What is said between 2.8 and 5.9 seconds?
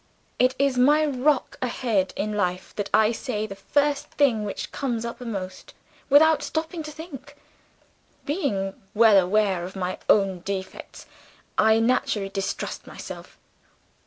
I say the first thing which comes uppermost,